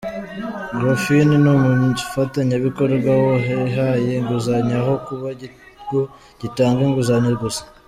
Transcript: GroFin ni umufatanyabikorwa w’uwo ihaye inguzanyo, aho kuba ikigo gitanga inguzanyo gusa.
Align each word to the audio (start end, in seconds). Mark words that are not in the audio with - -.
GroFin 0.77 1.29
ni 1.43 1.49
umufatanyabikorwa 1.55 3.09
w’uwo 3.19 3.61
ihaye 3.67 4.11
inguzanyo, 4.19 4.75
aho 4.81 4.93
kuba 5.05 5.27
ikigo 5.45 6.01
gitanga 6.41 6.79
inguzanyo 6.87 7.31
gusa. 7.43 7.63